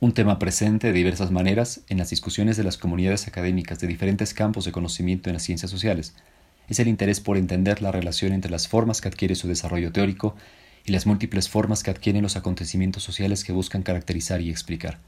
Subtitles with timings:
[0.00, 4.32] Un tema presente de diversas maneras en las discusiones de las comunidades académicas de diferentes
[4.32, 6.14] campos de conocimiento en las ciencias sociales
[6.68, 10.36] es el interés por entender la relación entre las formas que adquiere su desarrollo teórico
[10.84, 14.98] y las múltiples formas que adquieren los acontecimientos sociales que buscan caracterizar y explicar.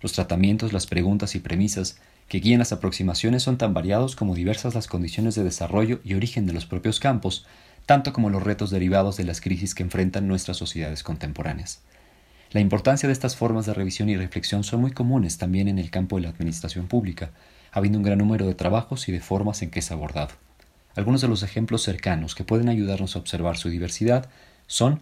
[0.00, 4.74] Los tratamientos, las preguntas y premisas que guían las aproximaciones son tan variados como diversas
[4.74, 7.46] las condiciones de desarrollo y origen de los propios campos,
[7.86, 11.82] tanto como los retos derivados de las crisis que enfrentan nuestras sociedades contemporáneas.
[12.54, 15.90] La importancia de estas formas de revisión y reflexión son muy comunes también en el
[15.90, 17.32] campo de la administración pública,
[17.72, 20.30] habiendo un gran número de trabajos y de formas en que es abordado.
[20.94, 24.28] Algunos de los ejemplos cercanos que pueden ayudarnos a observar su diversidad
[24.68, 25.00] son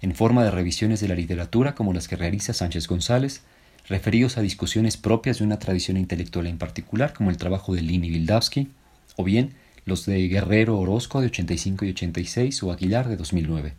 [0.00, 3.42] en forma de revisiones de la literatura como las que realiza Sánchez González,
[3.90, 8.08] referidos a discusiones propias de una tradición intelectual en particular, como el trabajo de Lini
[8.08, 8.70] Vildavsky,
[9.16, 9.52] o bien
[9.84, 13.74] los de Guerrero Orozco de 85 y 86 o Aguilar de 2009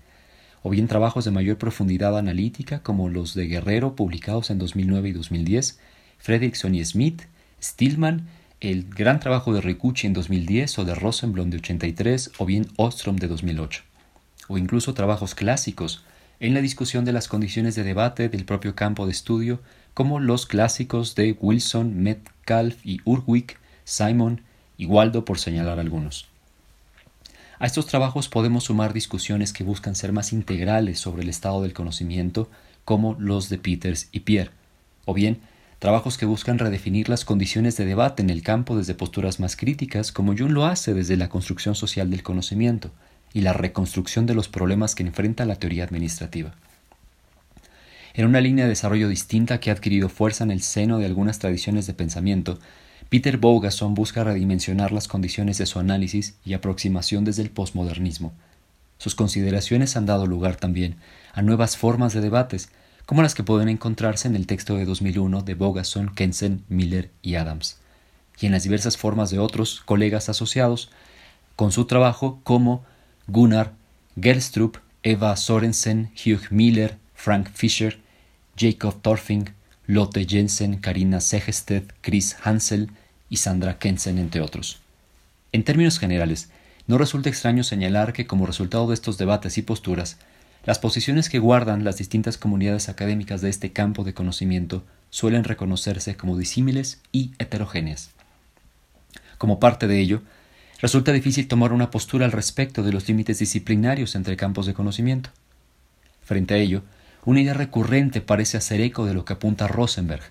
[0.63, 5.11] o bien trabajos de mayor profundidad analítica como los de Guerrero publicados en 2009 y
[5.13, 5.79] 2010,
[6.17, 7.23] Fredrickson y Smith,
[7.61, 8.27] Stillman,
[8.59, 13.17] el gran trabajo de Ricucci en 2010 o de Rosenblum de 83 o bien Ostrom
[13.17, 13.83] de 2008,
[14.47, 16.03] o incluso trabajos clásicos
[16.39, 19.59] en la discusión de las condiciones de debate del propio campo de estudio
[19.93, 24.41] como los clásicos de Wilson, Metcalf y Urwick, Simon
[24.77, 26.27] y Waldo por señalar algunos.
[27.59, 31.73] A estos trabajos podemos sumar discusiones que buscan ser más integrales sobre el estado del
[31.73, 32.51] conocimiento,
[32.85, 34.51] como los de Peters y Pierre,
[35.05, 35.39] o bien
[35.79, 40.11] trabajos que buscan redefinir las condiciones de debate en el campo desde posturas más críticas,
[40.11, 42.91] como Jung lo hace desde la construcción social del conocimiento
[43.33, 46.55] y la reconstrucción de los problemas que enfrenta la teoría administrativa.
[48.13, 51.37] En una línea de desarrollo distinta que ha adquirido fuerza en el seno de algunas
[51.39, 52.59] tradiciones de pensamiento,
[53.09, 58.33] Peter Bogason busca redimensionar las condiciones de su análisis y aproximación desde el posmodernismo.
[58.97, 60.95] Sus consideraciones han dado lugar también
[61.33, 62.69] a nuevas formas de debates,
[63.05, 67.35] como las que pueden encontrarse en el texto de 2001 de Bogason, Kensen, Miller y
[67.35, 67.77] Adams,
[68.39, 70.89] y en las diversas formas de otros colegas asociados
[71.55, 72.83] con su trabajo como
[73.27, 73.73] Gunnar
[74.19, 77.99] Gelstrup, Eva Sorensen, Hugh Miller, Frank Fischer,
[78.57, 79.51] Jacob Torfing,
[79.85, 82.89] Lotte Jensen, Karina Segested, Chris Hansel
[83.29, 84.79] y Sandra Kensen, entre otros.
[85.51, 86.49] En términos generales,
[86.87, 90.17] no resulta extraño señalar que como resultado de estos debates y posturas,
[90.65, 96.17] las posiciones que guardan las distintas comunidades académicas de este campo de conocimiento suelen reconocerse
[96.17, 98.11] como disímiles y heterogéneas.
[99.37, 100.21] Como parte de ello,
[100.81, 105.29] resulta difícil tomar una postura al respecto de los límites disciplinarios entre campos de conocimiento.
[106.21, 106.83] Frente a ello,
[107.25, 110.23] una idea recurrente parece hacer eco de lo que apunta Rosenberg.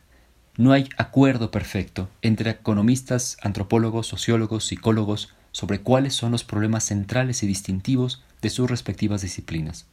[0.57, 7.43] No hay acuerdo perfecto entre economistas, antropólogos, sociólogos, psicólogos sobre cuáles son los problemas centrales
[7.43, 9.87] y distintivos de sus respectivas disciplinas.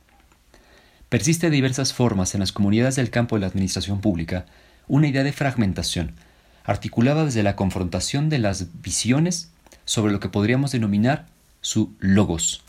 [1.09, 4.45] Persiste de diversas formas en las comunidades del campo de la administración pública
[4.87, 6.15] una idea de fragmentación,
[6.63, 9.51] articulada desde la confrontación de las visiones
[9.85, 11.27] sobre lo que podríamos denominar
[11.61, 12.63] su logos,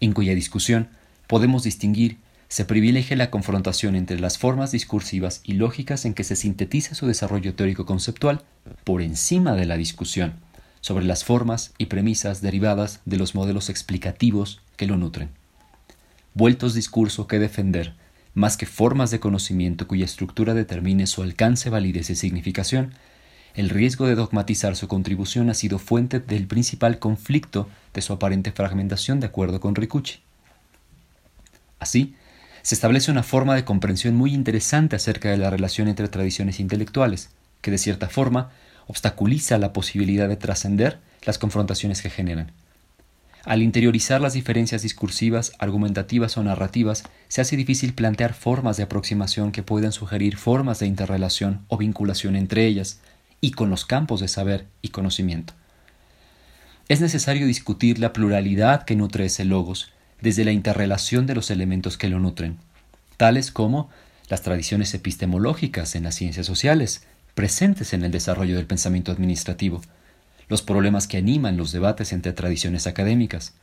[0.00, 0.88] en cuya discusión
[1.26, 2.18] podemos distinguir
[2.50, 7.06] se privilegia la confrontación entre las formas discursivas y lógicas en que se sintetiza su
[7.06, 8.42] desarrollo teórico conceptual
[8.82, 10.34] por encima de la discusión
[10.80, 15.28] sobre las formas y premisas derivadas de los modelos explicativos que lo nutren.
[16.34, 17.94] Vueltos discurso que defender,
[18.34, 22.94] más que formas de conocimiento cuya estructura determine su alcance, validez y significación,
[23.54, 28.50] el riesgo de dogmatizar su contribución ha sido fuente del principal conflicto de su aparente
[28.50, 30.18] fragmentación de acuerdo con Ricucci.
[31.78, 32.14] Así,
[32.62, 37.30] se establece una forma de comprensión muy interesante acerca de la relación entre tradiciones intelectuales,
[37.60, 38.50] que de cierta forma
[38.86, 42.52] obstaculiza la posibilidad de trascender las confrontaciones que generan.
[43.44, 49.50] Al interiorizar las diferencias discursivas, argumentativas o narrativas, se hace difícil plantear formas de aproximación
[49.50, 53.00] que puedan sugerir formas de interrelación o vinculación entre ellas
[53.40, 55.54] y con los campos de saber y conocimiento.
[56.88, 61.96] Es necesario discutir la pluralidad que nutre ese logos desde la interrelación de los elementos
[61.96, 62.58] que lo nutren,
[63.16, 63.90] tales como
[64.28, 67.04] las tradiciones epistemológicas en las ciencias sociales,
[67.34, 69.80] presentes en el desarrollo del pensamiento administrativo,
[70.48, 73.54] los problemas que animan los debates entre tradiciones académicas,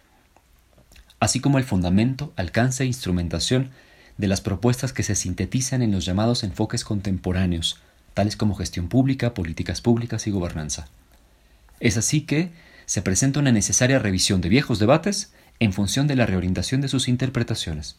[1.19, 3.71] así como el fundamento, alcance e instrumentación
[4.17, 7.79] de las propuestas que se sintetizan en los llamados enfoques contemporáneos,
[8.13, 10.87] tales como gestión pública, políticas públicas y gobernanza.
[11.79, 12.51] Es así que
[12.85, 17.07] se presenta una necesaria revisión de viejos debates en función de la reorientación de sus
[17.07, 17.97] interpretaciones.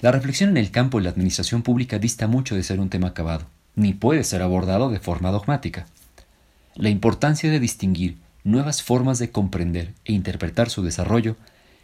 [0.00, 3.08] La reflexión en el campo de la administración pública dista mucho de ser un tema
[3.08, 5.86] acabado, ni puede ser abordado de forma dogmática.
[6.74, 11.36] La importancia de distinguir nuevas formas de comprender e interpretar su desarrollo,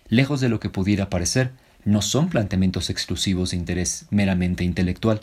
[0.09, 1.53] lejos de lo que pudiera parecer,
[1.85, 5.21] no son planteamientos exclusivos de interés meramente intelectual,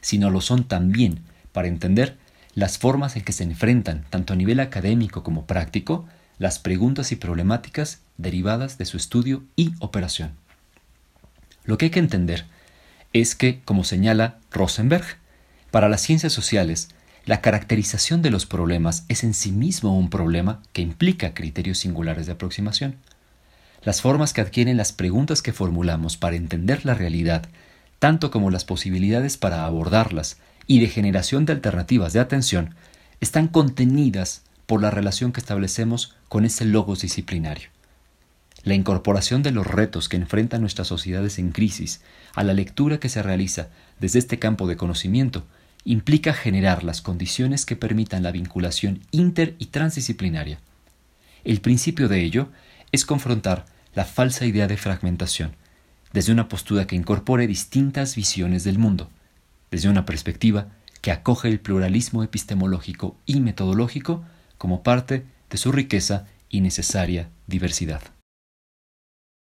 [0.00, 1.20] sino lo son también
[1.52, 2.16] para entender
[2.54, 6.06] las formas en que se enfrentan, tanto a nivel académico como práctico,
[6.38, 10.32] las preguntas y problemáticas derivadas de su estudio y operación.
[11.64, 12.46] Lo que hay que entender
[13.12, 15.04] es que, como señala Rosenberg,
[15.70, 16.88] para las ciencias sociales,
[17.24, 22.26] la caracterización de los problemas es en sí mismo un problema que implica criterios singulares
[22.26, 22.96] de aproximación.
[23.84, 27.48] Las formas que adquieren las preguntas que formulamos para entender la realidad,
[27.98, 32.74] tanto como las posibilidades para abordarlas y de generación de alternativas de atención,
[33.20, 34.42] están contenidas
[34.72, 37.68] por la relación que establecemos con ese logos disciplinario.
[38.64, 42.00] La incorporación de los retos que enfrentan nuestras sociedades en crisis
[42.34, 43.68] a la lectura que se realiza
[44.00, 45.44] desde este campo de conocimiento
[45.84, 50.58] implica generar las condiciones que permitan la vinculación inter y transdisciplinaria.
[51.44, 52.48] El principio de ello
[52.92, 55.54] es confrontar la falsa idea de fragmentación,
[56.14, 59.10] desde una postura que incorpore distintas visiones del mundo,
[59.70, 60.68] desde una perspectiva
[61.02, 64.24] que acoge el pluralismo epistemológico y metodológico
[64.62, 68.00] como parte de su riqueza y necesaria diversidad.